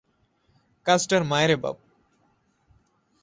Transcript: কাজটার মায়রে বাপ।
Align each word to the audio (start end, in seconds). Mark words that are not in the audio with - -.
কাজটার 0.85 1.21
মায়রে 1.23 1.55
বাপ। 1.55 1.77